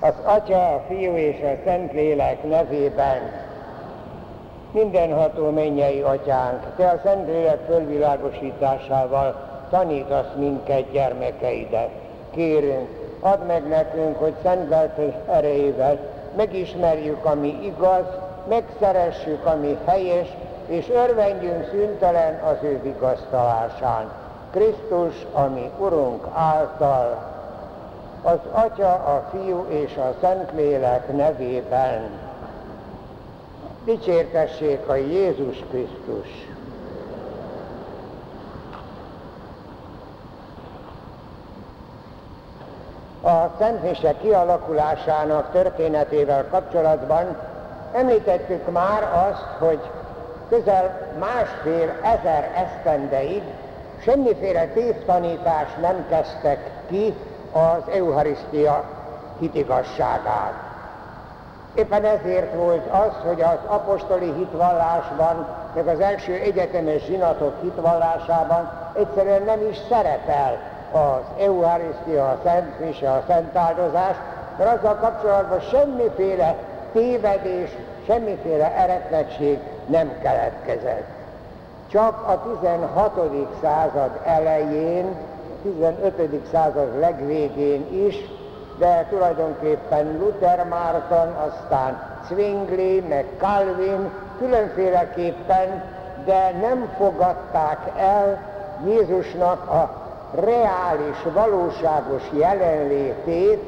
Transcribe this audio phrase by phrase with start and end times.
[0.00, 3.48] Az Atya, a Fiú és a Szentlélek nevében
[4.72, 11.90] mindenható mennyei atyánk, te a Szentlélek fölvilágosításával tanítasz minket gyermekeidet.
[12.30, 12.88] Kérünk,
[13.20, 14.74] add meg nekünk, hogy szent
[15.28, 15.98] erejével
[16.36, 18.04] megismerjük, ami igaz,
[18.48, 20.28] megszeressük, ami helyes,
[20.66, 24.10] és örvendjünk szüntelen az ő vigasztalásán.
[24.50, 27.29] Krisztus, ami Urunk által,
[28.22, 32.10] az Atya, a Fiú és a Szentlélek nevében.
[33.84, 36.48] Dicsértessék a Jézus Krisztus!
[43.22, 47.36] A Szentmise kialakulásának történetével kapcsolatban
[47.92, 49.80] említettük már azt, hogy
[50.48, 53.42] közel másfél ezer esztendeig
[54.02, 57.14] semmiféle tévtanítás nem kezdtek ki
[57.52, 58.84] az Eucharisztia
[59.38, 60.52] hitigasságát.
[61.74, 69.42] Éppen ezért volt az, hogy az apostoli hitvallásban, meg az első egyetemes zsinatok hitvallásában egyszerűen
[69.42, 70.58] nem is szerepel
[70.92, 74.16] az Eucharisztia, a Szent Mise, a Szent Áldozás,
[74.58, 76.54] mert azzal kapcsolatban semmiféle
[76.92, 77.70] tévedés,
[78.06, 81.06] semmiféle eretnekség nem keletkezett.
[81.90, 83.48] Csak a 16.
[83.62, 85.16] század elején,
[85.62, 86.12] 15.
[86.52, 88.16] század legvégén is,
[88.78, 95.82] de tulajdonképpen Luther Márton, aztán Zwingli, meg Calvin különféleképpen,
[96.24, 98.38] de nem fogadták el
[98.86, 99.90] Jézusnak a
[100.34, 103.62] reális, valóságos jelenlétét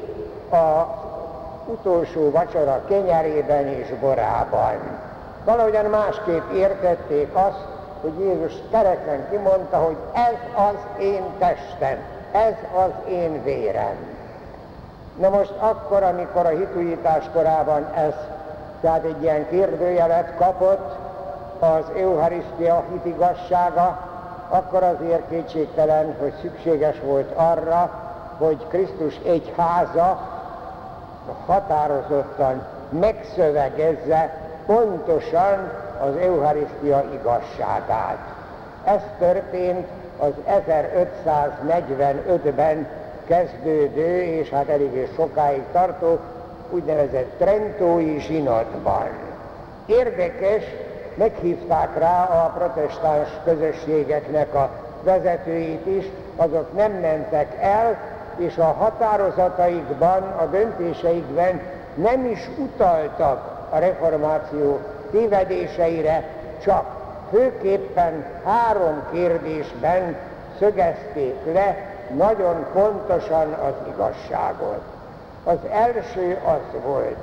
[0.51, 1.01] a
[1.65, 4.75] utolsó vacsora kenyerében és borában.
[5.45, 7.72] Valahogyan másképp értették azt,
[8.03, 11.97] hogy Jézus kereken kimondta, hogy ez az én testem,
[12.31, 13.95] ez az én vérem.
[15.19, 18.13] Na most akkor, amikor a hitújítás korában ez
[18.83, 20.95] tehát egy ilyen kérdőjelet kapott
[21.59, 23.99] az Eucharisztia hitigassága,
[24.49, 27.89] akkor azért kétségtelen, hogy szükséges volt arra,
[28.37, 30.19] hogy Krisztus egyháza
[31.45, 35.71] határozottan megszövegezze pontosan
[36.03, 38.33] az Eucharisztia igazságát.
[38.83, 39.87] Ez történt
[40.17, 42.87] az 1545-ben
[43.27, 46.19] kezdődő, és hát eléggé sokáig tartó
[46.69, 49.07] úgynevezett Trentói zsinatban.
[49.85, 50.63] Érdekes,
[51.15, 54.69] meghívták rá a protestáns közösségeknek a
[55.03, 56.05] vezetőit is,
[56.35, 57.97] azok nem mentek el,
[58.37, 61.61] és a határozataikban, a döntéseikben
[61.95, 64.79] nem is utaltak a reformáció
[65.13, 66.23] tévedéseire,
[66.63, 66.85] csak
[67.31, 70.15] főképpen három kérdésben
[70.59, 71.77] szögezték le
[72.15, 74.81] nagyon pontosan az igazságot.
[75.43, 77.17] Az első az volt,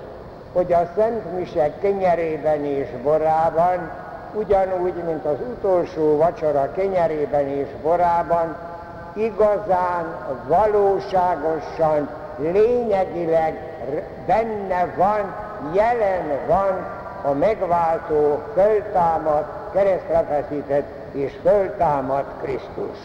[0.53, 3.91] hogy a Szent Mise kenyerében és borában,
[4.33, 8.57] ugyanúgy, mint az utolsó vacsora kenyerében és borában,
[9.13, 12.09] igazán, valóságosan,
[12.39, 13.59] lényegileg
[14.27, 15.35] benne van,
[15.73, 22.99] jelen van a megváltó, föltámad, keresztre feszített és föltámad Krisztus.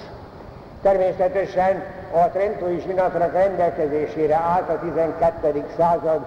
[0.81, 1.83] Természetesen
[2.13, 5.65] a Trentói zsinatnak rendelkezésére állt a 12.
[5.77, 6.19] század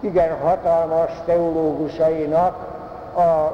[0.00, 2.54] igen hatalmas teológusainak
[3.16, 3.52] a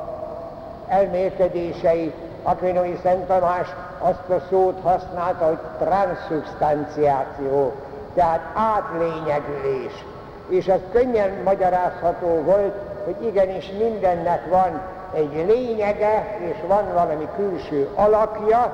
[0.89, 7.73] elmélkedései, Aquinoi Szent Tamás azt a szót használta, hogy transzubstanciáció,
[8.15, 10.05] tehát átlényegülés.
[10.49, 12.75] És ez könnyen magyarázható volt,
[13.09, 14.81] hogy igenis mindennek van
[15.13, 18.73] egy lényege, és van valami külső alakja.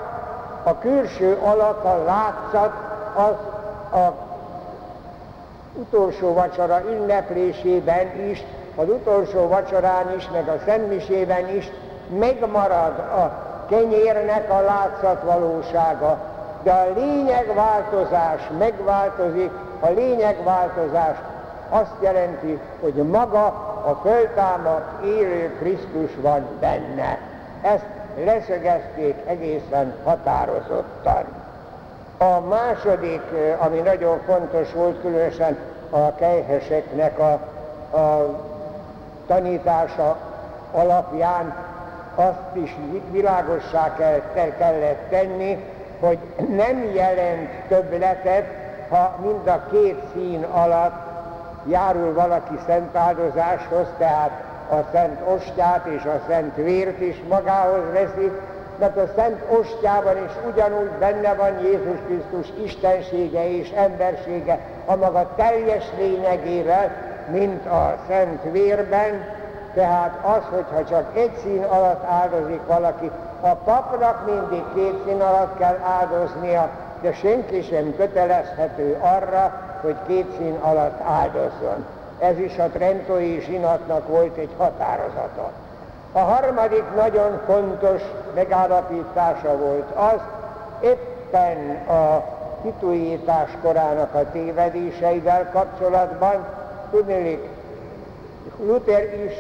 [0.63, 2.73] A külső alak, a látszat,
[3.15, 3.35] az
[4.01, 4.13] a
[5.75, 8.45] utolsó vacsora ünneplésében is,
[8.77, 11.71] az utolsó vacsorán is, meg a szentmisében is
[12.19, 13.33] megmarad a
[13.69, 16.19] kenyérnek a látszatvalósága,
[16.63, 19.51] de a lényegváltozás megváltozik,
[19.81, 21.17] a lényegváltozás
[21.69, 27.19] azt jelenti, hogy maga a föltámadt élő Krisztus van benne.
[27.63, 27.85] Ezt
[28.25, 31.25] leszögezték egészen határozottan.
[32.19, 33.23] A második,
[33.59, 35.57] ami nagyon fontos volt, különösen
[35.91, 37.33] a kejheseknek a,
[37.97, 38.39] a
[39.27, 40.17] tanítása
[40.73, 41.55] alapján,
[42.15, 42.77] azt is
[43.11, 45.65] világossá kell, kellett tenni,
[46.01, 48.45] hogy nem jelent többletet,
[48.89, 51.04] ha mind a két szín alatt
[51.67, 58.33] járul valaki szent áldozáshoz, tehát a szent ostját és a szent vért is magához veszi,
[58.79, 65.33] mert a Szent Ostjában is ugyanúgy benne van Jézus Krisztus istensége és embersége, a maga
[65.37, 66.91] teljes lényegével,
[67.31, 69.25] mint a szent vérben,
[69.75, 75.59] tehát az, hogyha csak egy szín alatt áldozik valaki, a papnak mindig két szín alatt
[75.59, 76.69] kell áldoznia,
[77.01, 81.85] de senki sem kötelezhető arra, hogy két szín alatt áldozzon.
[82.19, 85.51] Ez is a Trentói zsinatnak volt egy határozata.
[86.13, 88.03] A harmadik nagyon fontos
[88.35, 90.21] megállapítása volt az,
[90.81, 92.25] éppen a
[92.63, 96.47] tituítás korának a tévedéseivel kapcsolatban,
[96.91, 97.49] tudnélik,
[98.67, 99.33] Luther is,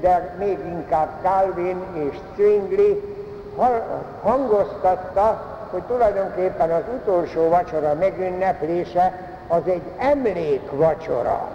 [0.00, 3.02] de még inkább Calvin és Zwingli
[4.22, 11.48] hangoztatta, hogy tulajdonképpen az utolsó vacsora megünneplése az egy emlékvacsora.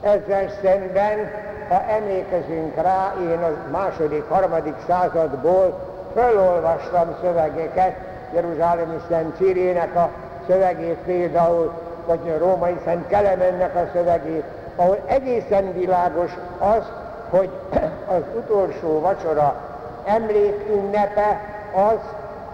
[0.00, 1.30] Ezzel szemben,
[1.68, 5.78] ha emlékezünk rá, én a második, harmadik századból
[6.14, 7.96] felolvastam szövegeket,
[8.34, 10.10] Jeruzsálemi Szent Cirének a
[10.46, 11.72] szövegét például,
[12.06, 14.44] vagy a római Szent Kelemennek a szövegét,
[14.76, 16.82] ahol egészen világos az,
[17.30, 17.50] hogy
[18.16, 19.54] az utolsó vacsora
[20.04, 21.40] emlékünnepe
[21.74, 21.98] az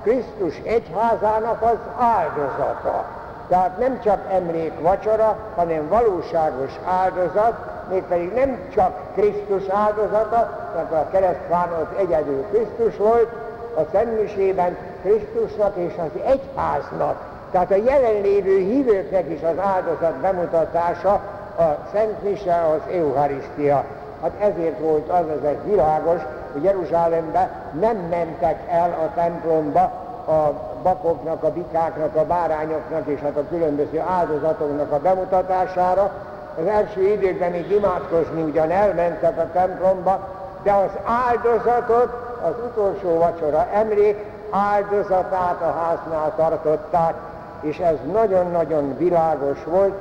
[0.03, 3.22] Krisztus egyházának az áldozata.
[3.53, 7.55] Tehát nem csak emlék vacsora, hanem valóságos áldozat,
[7.91, 13.29] mégpedig nem csak Krisztus áldozata, mert a keresztfán az egyedül Krisztus volt,
[13.77, 17.17] a Szentmisében Krisztusnak és az egyháznak,
[17.51, 21.13] tehát a jelenlévő hívőknek is az áldozat bemutatása
[21.59, 21.63] a
[21.93, 23.85] Szent Mise, az Eucharisztia.
[24.23, 26.21] Hát ezért volt az, ez egy világos,
[26.53, 27.51] hogy Jeruzsálembe
[27.81, 30.53] nem mentek el a templomba a
[30.83, 36.11] bakoknak, a bikáknak, a bárányoknak és hát a különböző áldozatoknak a bemutatására.
[36.59, 40.29] Az első időkben még imádkozni ugyan elmentek a templomba,
[40.63, 47.15] de az áldozatot, az utolsó vacsora emlék áldozatát a háznál tartották,
[47.61, 49.95] és ez nagyon-nagyon világos volt,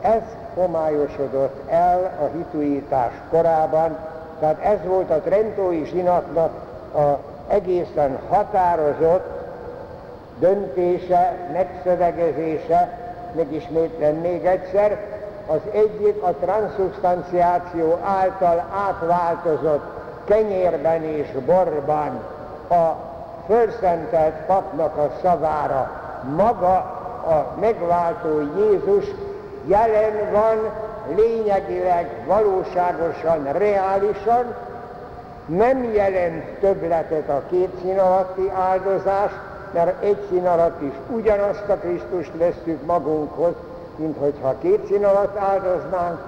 [0.00, 0.22] ez
[0.54, 3.96] homályosodott el a hituítás korában,
[4.40, 6.50] tehát ez volt a Trentói zsinatnak
[6.94, 7.18] a
[7.48, 9.39] egészen határozott
[10.40, 12.98] döntése, megszövegezése,
[13.36, 14.98] megismétlem még egyszer,
[15.46, 19.84] az egyik a transzubstanciáció által átváltozott
[20.24, 22.20] kenyérben és borban
[22.68, 22.96] a
[23.46, 25.90] fölszentelt papnak a szavára.
[26.36, 26.74] Maga
[27.26, 29.04] a megváltó Jézus
[29.66, 30.70] jelen van
[31.16, 34.54] lényegileg, valóságosan, reálisan,
[35.46, 39.30] nem jelent többletet a két szín alatti áldozás,
[39.72, 43.52] mert egy szín alatt is ugyanazt a Krisztust vesztük magunkhoz,
[43.96, 46.18] mint hogyha két szín alatt áldoznánk,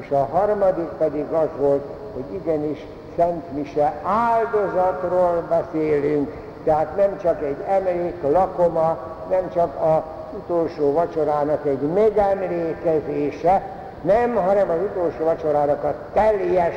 [0.00, 2.86] és a harmadik pedig az volt, hogy igenis
[3.16, 6.32] Szent Mise áldozatról beszélünk,
[6.64, 8.98] tehát nem csak egy emlék, lakoma,
[9.30, 10.04] nem csak a
[10.36, 13.62] utolsó vacsorának egy megemlékezése,
[14.02, 16.74] nem, hanem az utolsó vacsorának a teljes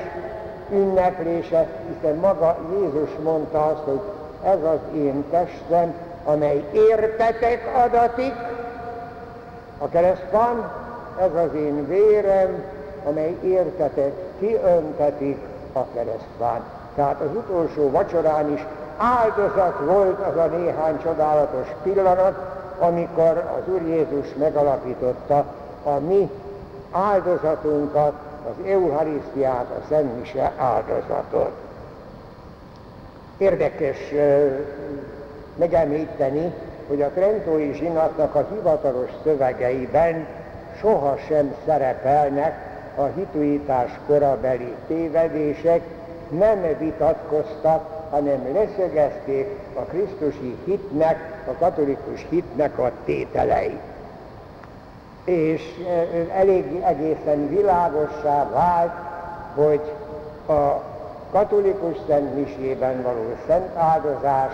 [0.71, 4.01] ünneplése, hiszen maga Jézus mondta azt, hogy
[4.43, 5.93] ez az én testem,
[6.25, 8.33] amely értetek adatik,
[9.77, 10.71] a keresztban,
[11.19, 12.63] ez az én vérem,
[13.05, 15.37] amely értetek kiöntetik
[15.73, 16.61] a keresztben.
[16.95, 18.65] Tehát az utolsó vacsorán is
[18.97, 22.35] áldozat volt az a néhány csodálatos pillanat,
[22.79, 25.45] amikor az Úr Jézus megalapította
[25.83, 26.29] a mi
[26.91, 28.13] áldozatunkat,
[28.45, 31.51] az Eucharisztiát, a Szent áldozatot.
[33.41, 33.97] Érdekes
[35.55, 36.53] megemlíteni,
[36.87, 40.27] hogy a Trentói zsinatnak a hivatalos szövegeiben
[40.79, 42.53] sohasem szerepelnek
[42.95, 45.81] a hituítás korabeli tévedések,
[46.29, 53.79] nem vitatkoztak hanem leszögezték a krisztusi hitnek, a katolikus hitnek a tételei.
[55.23, 55.61] És
[56.35, 58.93] elég egészen világossá vált,
[59.55, 59.81] hogy
[60.47, 60.90] a
[61.31, 64.51] katolikus szent való szent áldozás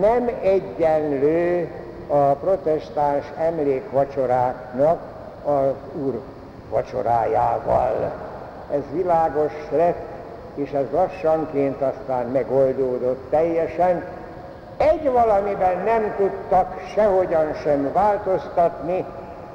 [0.00, 1.68] nem egyenlő
[2.08, 5.00] a protestáns emlékvacsoráknak
[5.44, 5.72] az
[6.04, 6.20] úr
[6.70, 8.12] vacsorájával.
[8.70, 10.10] Ez világos lett
[10.54, 14.04] és ez lassanként aztán megoldódott teljesen.
[14.76, 19.04] Egy valamiben nem tudtak sehogyan sem változtatni,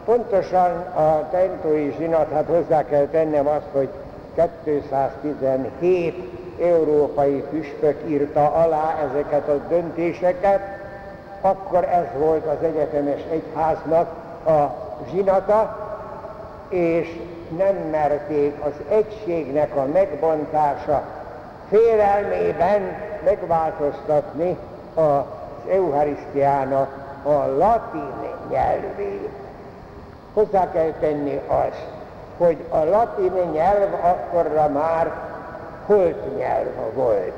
[0.05, 3.89] pontosan a tentói zsinat, hát hozzá kell tennem azt, hogy
[4.63, 10.59] 217 európai püspök írta alá ezeket a döntéseket,
[11.41, 14.09] akkor ez volt az egyetemes egyháznak
[14.45, 14.75] a
[15.11, 15.87] zsinata,
[16.69, 17.19] és
[17.57, 21.03] nem merték az egységnek a megbontása
[21.69, 22.81] félelmében
[23.23, 24.57] megváltoztatni
[24.93, 25.23] az
[25.71, 26.89] Eucharisztiának
[27.23, 28.13] a latin
[28.49, 29.29] nyelvét.
[30.33, 31.85] hozzá kell tenni azt,
[32.37, 35.26] hogy a latin nyelv akkorra már
[35.87, 37.33] holt nyelv volt.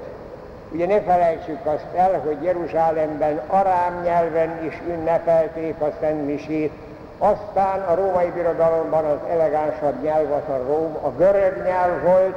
[0.71, 6.71] Ugye ne felejtsük azt el, hogy Jeruzsálemben arám nyelven is ünnepelték a Szent Misét,
[7.17, 12.35] aztán a római birodalomban az elegánsabb nyelv az a, róm, a görög nyelv volt,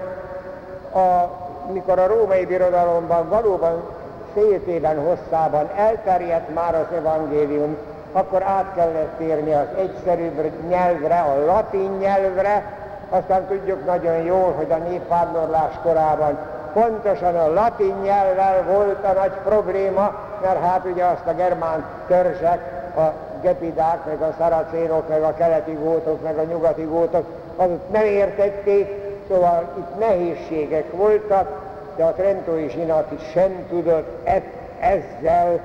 [1.04, 1.30] a,
[1.72, 3.82] mikor a római birodalomban valóban
[4.34, 7.76] széltében, hosszában elterjedt már az evangélium,
[8.12, 12.81] akkor át kellett térni az egyszerűbb nyelvre, a latin nyelvre,
[13.12, 16.38] aztán tudjuk nagyon jól, hogy a népvándorlás korában
[16.72, 22.80] pontosan a latin nyelvvel volt a nagy probléma, mert hát ugye azt a germán törzsek,
[22.96, 27.26] a gepidák, meg a szaracénok, meg a keleti gótok, meg a nyugati gótok,
[27.56, 28.88] azok nem értették,
[29.28, 31.60] szóval itt nehézségek voltak,
[31.96, 34.42] de a Trentói zsinat is sem tudott e-
[34.80, 35.60] ezzel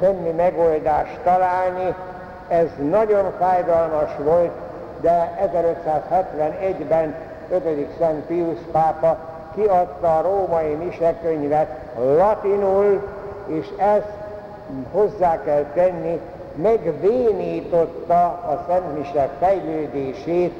[0.00, 1.94] semmi megoldást találni.
[2.48, 4.50] Ez nagyon fájdalmas volt,
[5.06, 7.14] de 1571-ben
[7.50, 7.62] 5.
[7.98, 9.18] Szent Pius pápa
[9.54, 13.08] kiadta a római misekönyvet latinul,
[13.46, 14.12] és ezt
[14.92, 16.20] hozzá kell tenni,
[16.54, 20.54] megvénította a Szent Mise fejlődését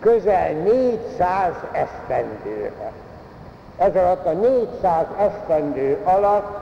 [0.00, 2.92] közel 400 esztendőre.
[3.78, 6.58] Ez alatt a 400 esztendő alatt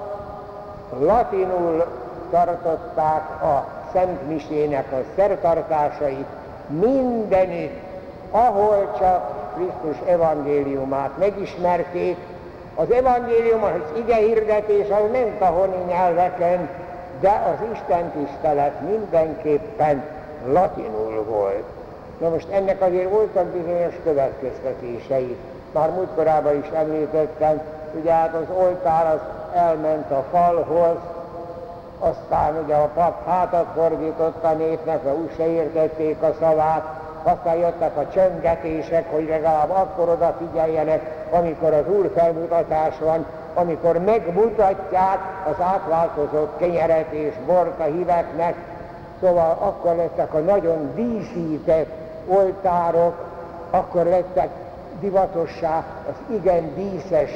[0.99, 1.85] latinul
[2.31, 6.27] tartották a Szent Misének a szertartásait
[6.69, 7.83] mindenütt,
[8.31, 12.17] ahol csak Krisztus evangéliumát megismerték.
[12.75, 16.69] Az evangélium, az ige hirdetés, az ment a honi nyelveken,
[17.21, 20.05] de az Isten tisztelet mindenképpen
[20.47, 21.65] latinul volt.
[22.19, 25.37] Na most ennek azért voltak bizonyos következtetései.
[25.73, 27.61] Már múltkorában is említettem,
[28.01, 29.21] ugye hát az oltár az
[29.55, 30.97] elment a falhoz,
[32.05, 36.85] aztán ugye a pap hátat fordított a népnek, mert úgy se értették a szavát,
[37.23, 45.19] aztán jöttek a csöngetések, hogy legalább akkor odafigyeljenek, amikor az Úr felmutatás van, amikor megmutatják
[45.51, 48.55] az átváltozott kenyeret és bort a híveknek,
[49.21, 51.91] szóval akkor lettek a nagyon díszített
[52.27, 53.15] oltárok,
[53.71, 54.49] akkor lettek
[55.01, 57.31] divatossá az igen díszes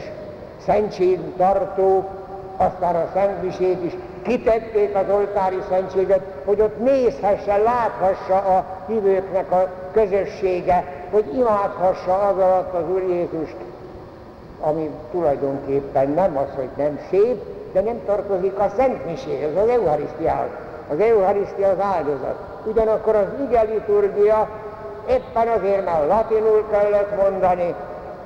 [0.64, 2.08] szentségtartók,
[2.56, 3.96] aztán a szentmisét is
[4.28, 12.36] kitették az oltári szentséget, hogy ott nézhesse, láthassa a hívőknek a közössége, hogy imádhassa az
[12.36, 13.56] alatt az Úr Jézust,
[14.60, 17.42] ami tulajdonképpen nem az, hogy nem szép,
[17.72, 20.50] de nem tartozik a Szent Miséhez, az Eucharisztiához.
[20.90, 22.36] Az Eucharisztia az áldozat.
[22.64, 24.48] Ugyanakkor az ige liturgia
[25.08, 27.74] éppen azért, mert latinul kellett mondani,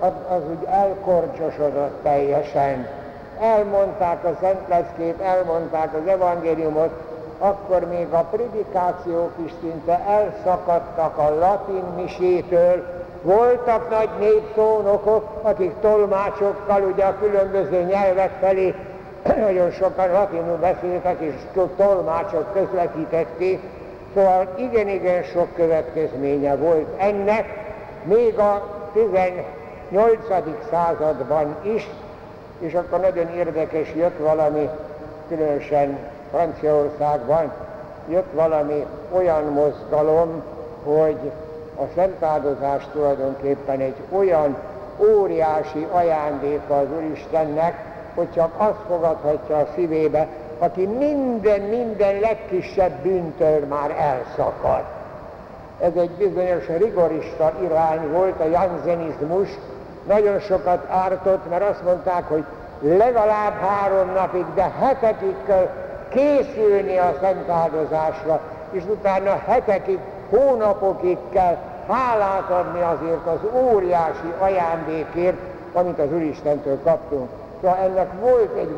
[0.01, 3.02] az, az úgy elkorcsosodott teljesen.
[3.43, 6.91] Elmondták a Szent Leckét, elmondták az evangéliumot,
[7.39, 12.87] akkor még a predikációk is szinte elszakadtak a latin misétől.
[13.23, 18.75] Voltak nagy népszónokok, akik tolmácsokkal ugye a különböző nyelvek felé
[19.47, 21.35] nagyon sokan latinul beszéltek, és
[21.77, 23.61] tolmácsok közvetítették.
[24.15, 27.45] Szóval igen-igen sok következménye volt ennek,
[28.05, 29.47] még a 18.
[30.71, 31.89] században is,
[32.62, 34.69] és akkor nagyon érdekes, jött valami,
[35.28, 35.99] különösen
[36.31, 37.52] Franciaországban,
[38.09, 40.42] jött valami olyan mozgalom,
[40.85, 41.31] hogy
[41.76, 44.57] a szentáldozás tulajdonképpen egy olyan
[44.99, 50.28] óriási ajándéka az Úristennek, hogy csak azt fogadhatja a szívébe,
[50.59, 54.83] aki minden, minden legkisebb bűntől már elszakad.
[55.81, 59.49] Ez egy bizonyos rigorista irány volt, a janzenizmus,
[60.07, 62.45] nagyon sokat ártott, mert azt mondták, hogy
[62.81, 65.69] legalább három napig, de hetekig kell
[66.09, 68.41] készülni a szent áldozásra,
[68.71, 69.99] és utána hetekig,
[70.31, 71.57] hónapokig kell
[71.89, 73.39] hálát adni azért az
[73.73, 75.37] óriási ajándékért,
[75.73, 77.29] amit az Úristentől kaptunk.
[77.61, 78.77] Szóval ennek volt egy,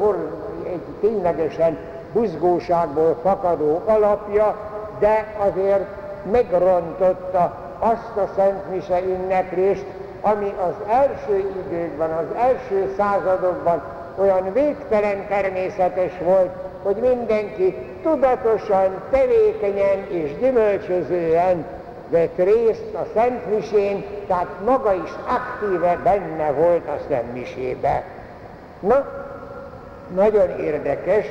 [0.66, 1.78] egy ténylegesen
[2.12, 4.57] buzgóságból fakadó alapja,
[4.99, 5.87] de azért
[6.31, 9.85] megrontotta azt a Szent Mise ünneplést,
[10.25, 13.83] ami az első időkben, az első századokban
[14.16, 16.50] olyan végtelen természetes volt,
[16.83, 21.64] hogy mindenki tudatosan, tevékenyen és gyümölcsözően
[22.09, 28.02] vett részt a Szent Misén, tehát maga is aktíve benne volt a Szent Misébe.
[28.81, 29.07] Na,
[30.14, 31.26] nagyon érdekes,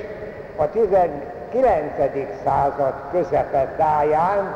[0.56, 1.14] a 19.
[2.44, 4.56] század közepetáján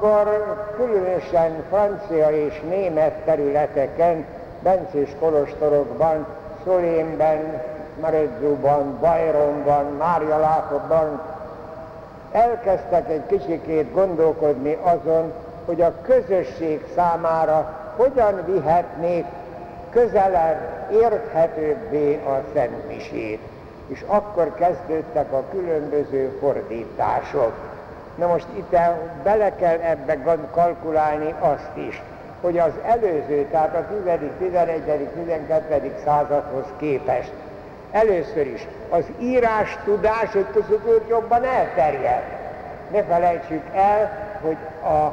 [0.00, 4.24] akkor különösen francia és német területeken,
[4.62, 6.26] bencés kolostorokban,
[6.64, 7.62] Szolénben,
[8.00, 9.96] Maredzóban, Bajronban,
[10.40, 11.20] Lákobban
[12.32, 15.32] elkezdtek egy kicsikét gondolkodni azon,
[15.64, 19.24] hogy a közösség számára hogyan vihetnék
[19.90, 23.40] közelebb, érthetőbbé a Szent Misét.
[23.86, 27.52] És akkor kezdődtek a különböző fordítások.
[28.14, 28.76] Na most itt
[29.22, 30.18] bele kell ebbe
[30.50, 32.02] kalkulálni azt is,
[32.40, 35.94] hogy az előző, tehát a 10., 11., 12.
[36.04, 37.32] századhoz képest
[37.90, 42.38] először is az írás tudás egy kicsit jobban elterjedt.
[42.92, 44.10] Ne felejtsük el,
[44.42, 45.12] hogy a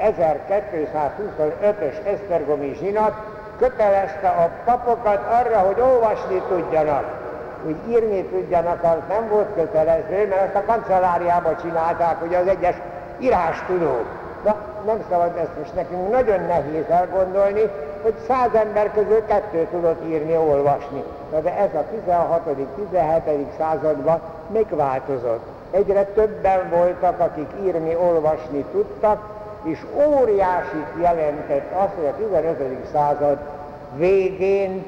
[0.00, 3.14] 1225-ös Esztergomi zsinat
[3.58, 7.25] kötelezte a papokat arra, hogy olvasni tudjanak.
[7.66, 12.74] Úgy írni tudjanak, az nem volt kötelező, mert ezt a kancelláriába csinálták, hogy az egyes
[13.18, 14.06] írástudók.
[14.44, 14.56] Na,
[14.86, 17.70] nem szabad ezt most nekünk nagyon nehéz elgondolni,
[18.02, 21.02] hogy száz ember közül kettő tudott írni, olvasni.
[21.32, 22.40] Na de ez a 16.
[22.90, 23.46] 17.
[23.58, 24.20] században
[24.52, 25.46] megváltozott.
[25.70, 29.22] Egyre többen voltak, akik írni, olvasni tudtak,
[29.62, 32.86] és óriásit jelentett az, hogy a 15.
[32.92, 33.38] század
[33.96, 34.84] végén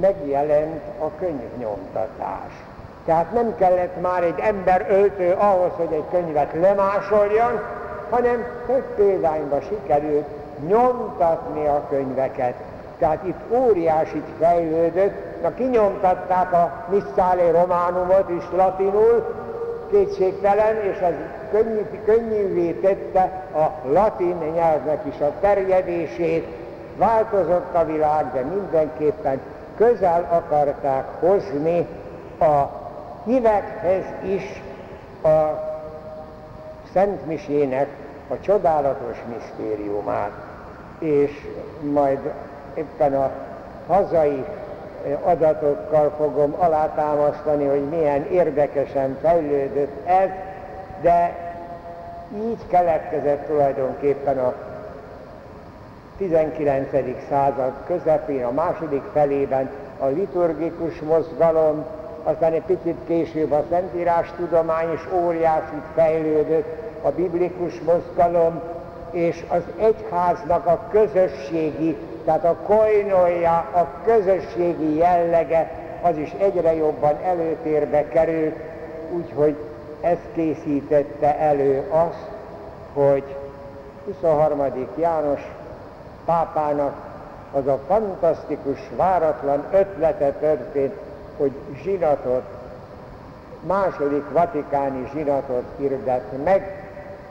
[0.00, 2.52] megjelent a könyvnyomtatás.
[3.04, 7.60] Tehát nem kellett már egy ember öltő ahhoz, hogy egy könyvet lemásoljon,
[8.10, 10.26] hanem több példányban sikerült
[10.68, 12.54] nyomtatni a könyveket.
[12.98, 19.34] Tehát itt óriásit fejlődött, na kinyomtatták a Missale Románumot is latinul,
[19.90, 21.14] kétségtelen, és ez
[21.50, 26.46] könnyű, könnyűvé tette a latin nyelvnek is a terjedését,
[26.96, 29.40] változott a világ, de mindenképpen
[29.76, 31.86] közel akarták hozni
[32.38, 32.62] a
[33.24, 34.62] hívekhez is
[35.22, 35.72] a
[36.92, 37.88] Szentmisének
[38.28, 40.32] a csodálatos misztériumát,
[40.98, 41.30] és
[41.92, 42.18] majd
[42.74, 43.30] éppen a
[43.86, 44.44] hazai
[45.22, 50.28] adatokkal fogom alátámasztani, hogy milyen érdekesen fejlődött ez,
[51.00, 51.36] de
[52.36, 54.54] így keletkezett tulajdonképpen a
[56.18, 56.88] 19.
[57.28, 61.84] század közepén, a második felében a liturgikus mozgalom,
[62.22, 68.60] aztán egy picit később a Szentírás tudomány is óriásit fejlődött, a biblikus mozgalom,
[69.10, 75.70] és az egyháznak a közösségi, tehát a koinolja, a közösségi jellege,
[76.02, 78.56] az is egyre jobban előtérbe került,
[79.12, 79.56] úgyhogy
[80.00, 82.28] ez készítette elő azt,
[82.92, 83.36] hogy
[84.04, 84.62] 23.
[84.98, 85.40] János
[86.24, 86.92] pápának
[87.52, 90.94] az a fantasztikus, váratlan ötlete történt,
[91.36, 92.42] hogy zsinatot,
[93.66, 96.84] második vatikáni zsinatot hirdet meg,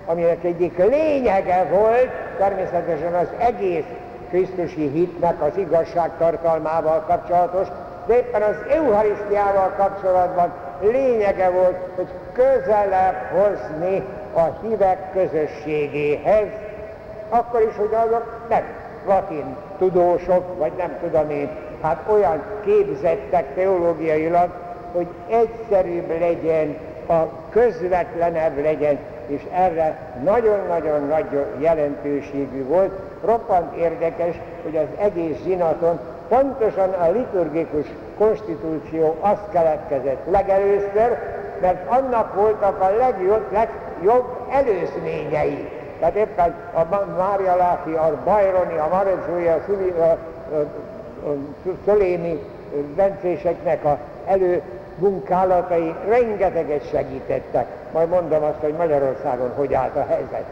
[0.05, 3.85] aminek egyik lényege volt természetesen az egész
[4.29, 7.67] Krisztusi hitnek az igazság tartalmával kapcsolatos,
[8.05, 14.03] de éppen az Eucharisztiával kapcsolatban lényege volt, hogy közelebb hozni
[14.33, 16.47] a hívek közösségéhez,
[17.29, 18.63] akkor is, hogy azok nem
[19.07, 21.49] latin tudósok, vagy nem tudom én,
[21.81, 24.49] hát olyan képzettek teológiailag,
[24.91, 26.75] hogy egyszerűbb legyen,
[27.07, 32.99] a közvetlenebb legyen, és erre nagyon-nagyon nagy jelentőségű volt.
[33.25, 37.85] Roppant érdekes, hogy az egész zsinaton pontosan a liturgikus
[38.17, 41.17] konstitúció azt keletkezett legelőször,
[41.61, 45.69] mert annak voltak a legjobb, legjobb előzményei.
[46.03, 51.29] Tehát éppen a Mária Láki, a Bajroni, a Maredzsói, a, Szüli, a, a,
[51.89, 54.61] a a elő
[54.95, 57.65] munkálatai rengeteget segítettek.
[57.91, 60.43] Majd mondom azt, hogy Magyarországon hogy állt a helyzet.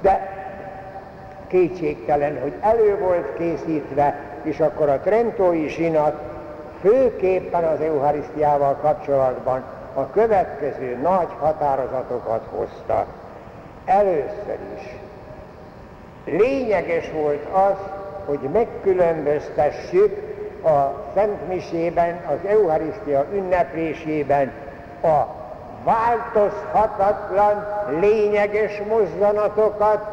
[0.00, 0.28] De
[1.46, 6.14] kétségtelen, hogy elő volt készítve, és akkor a Trentói zsinat
[6.80, 9.62] főképpen az Eucharisztiával kapcsolatban
[9.94, 13.06] a következő nagy határozatokat hozta.
[13.86, 14.96] Először is
[16.24, 17.76] lényeges volt az,
[18.24, 20.16] hogy megkülönböztessük
[20.64, 24.52] a Szent Misében, az Eucharisztia ünneplésében
[25.02, 25.26] a
[25.84, 27.66] változhatatlan,
[28.00, 30.06] lényeges mozzanatokat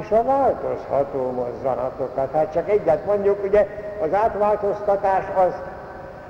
[0.00, 2.32] és a változható mozzanatokat.
[2.32, 3.66] Hát csak egyet mondjuk, ugye
[4.00, 5.52] az átváltoztatás az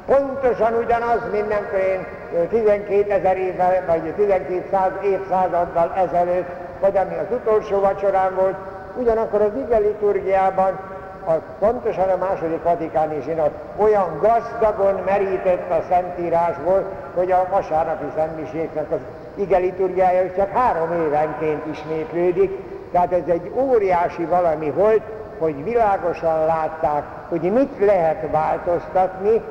[0.07, 2.07] pontosan ugyanaz, nem én
[2.49, 8.57] 12 ezer évvel, vagy 12 száz évszázaddal ezelőtt, vagy ami az utolsó vacsorán volt,
[8.97, 10.79] ugyanakkor az ige liturgiában
[11.25, 18.91] a, pontosan a második vatikáni zsinat olyan gazdagon merített a Szentírásból, hogy a vasárnapi szentmiséknek
[18.91, 18.99] az
[19.35, 22.59] ige liturgiája is csak három évenként ismétlődik,
[22.93, 25.03] tehát ez egy óriási valami volt,
[25.39, 29.43] hogy világosan látták, hogy mit lehet változtatni,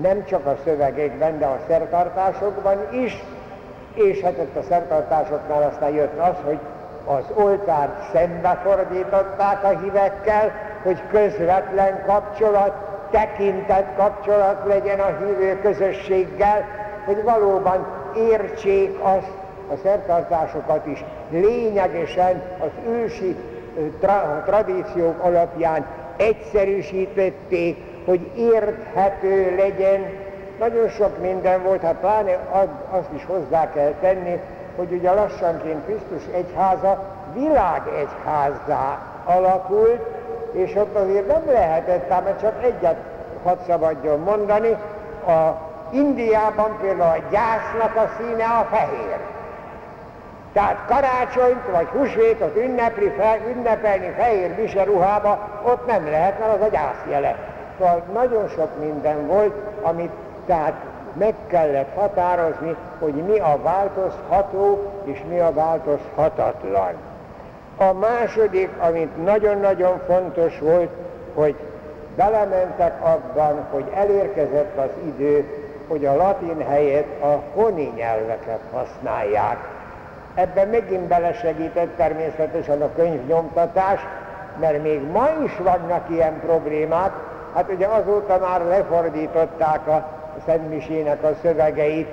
[0.00, 3.24] nem csak a szövegekben, de a szertartásokban is,
[4.04, 6.58] és ott a szertartásoknál aztán jött az, hogy
[7.04, 12.72] az oltárt szembefordították a hívekkel, hogy közvetlen kapcsolat,
[13.10, 16.64] tekintett kapcsolat legyen a hívő közösséggel,
[17.04, 17.86] hogy valóban
[18.16, 19.32] értsék azt,
[19.72, 23.36] a szertartásokat is lényegesen az ősi
[24.00, 25.86] tra- tradíciók alapján
[26.16, 30.28] egyszerűsítették, hogy érthető legyen.
[30.60, 32.38] Nagyon sok minden volt, hát pláne
[32.90, 34.40] azt is hozzá kell tenni,
[34.76, 40.00] hogy ugye lassanként Krisztus egyháza világegyházzá alakult,
[40.52, 42.96] és ott azért nem lehetett, mert csak egyet
[43.42, 44.76] hadd szabadjon mondani,
[45.26, 45.56] a
[45.90, 49.18] Indiában például a gyásznak a színe a fehér.
[50.52, 56.60] Tehát karácsonyt vagy húsvétot ünnepli, fel, ünnepelni fehér bise ruhába, ott nem lehet, mert az
[56.60, 57.36] a gyászjele.
[57.78, 60.12] Szóval nagyon sok minden volt, amit
[60.50, 60.74] tehát
[61.12, 66.92] meg kellett határozni, hogy mi a változható és mi a változhatatlan.
[67.76, 70.90] A második, amit nagyon-nagyon fontos volt,
[71.34, 71.54] hogy
[72.16, 75.44] belementek abban, hogy elérkezett az idő,
[75.88, 79.56] hogy a latin helyett a honi nyelveket használják.
[80.34, 84.00] Ebben megint belesegített természetesen a könyvnyomtatás,
[84.60, 87.12] mert még ma is vannak ilyen problémák.
[87.54, 92.08] Hát ugye azóta már lefordították a Szentmisének a szövegeit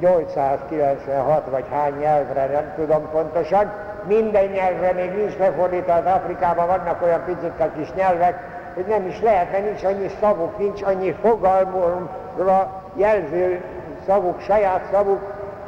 [0.00, 3.72] 896 vagy hány nyelvre, nem tudom pontosan.
[4.06, 8.38] Minden nyelvre még nincs lefordítva, az Afrikában vannak olyan picit kis nyelvek,
[8.74, 13.60] hogy nem is lehet, mert nincs annyi szavuk, nincs annyi fogalmra jelző
[14.06, 15.20] szavuk, saját szavuk,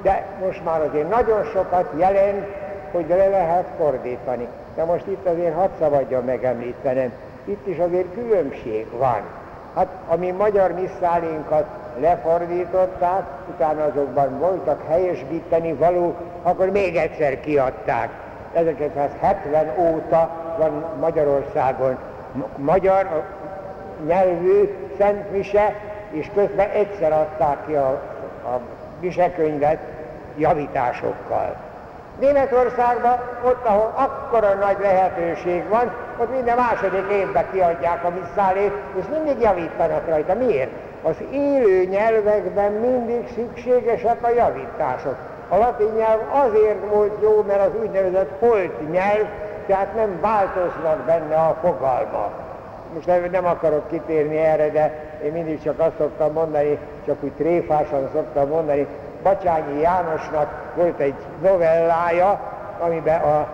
[0.02, 2.46] de most már azért nagyon sokat jelent,
[2.92, 4.48] hogy le lehet fordítani.
[4.74, 7.12] De most itt azért hadd szabadjon megemlítenem,
[7.44, 9.22] itt is azért különbség van.
[9.74, 11.66] Hát ami magyar misszálinkat
[12.00, 18.10] lefordították, utána azokban voltak helyesbíteni való, akkor még egyszer kiadták.
[18.52, 21.98] 1970 óta van Magyarországon
[22.56, 23.24] magyar
[24.06, 25.74] nyelvű szentmise,
[26.10, 27.88] és közben egyszer adták ki a,
[28.44, 28.60] a
[29.00, 29.78] visekönyvet
[30.36, 31.56] javításokkal.
[32.20, 39.04] Németországban, ott, ahol akkora nagy lehetőség van, ott minden második évben kiadják a misszálét, és
[39.10, 40.34] mindig javítanak rajta.
[40.34, 40.70] Miért?
[41.02, 45.16] Az élő nyelvekben mindig szükségesek a javítások.
[45.48, 49.26] A latin nyelv azért volt jó, mert az úgynevezett holt nyelv,
[49.66, 52.30] tehát nem változnak benne a fogalmak.
[52.94, 54.92] Most nem akarok kitérni erre, de
[55.24, 58.86] én mindig csak azt szoktam mondani, csak úgy tréfásan szoktam mondani,
[59.24, 62.40] Bacsányi Jánosnak volt egy novellája,
[62.80, 63.46] amiben a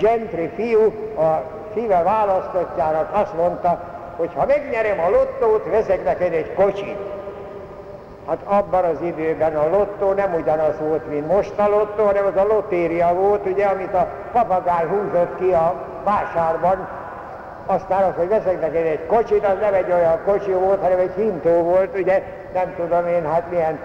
[0.00, 0.82] gentry fiú
[1.18, 1.42] a
[1.74, 3.80] szíve választottjának azt mondta,
[4.16, 6.98] hogy ha megnyerem a lottót, veszek neked egy kocsit.
[8.28, 12.36] Hát abban az időben a lottó nem ugyanaz volt, mint most a lottó, hanem az
[12.36, 16.88] a lotéria volt, ugye, amit a papagáj húzott ki a vásárban,
[17.66, 21.12] aztán az, hogy veszek neked egy kocsit, az nem egy olyan kocsi volt, hanem egy
[21.16, 23.78] hintó volt, ugye, nem tudom én, hát milyen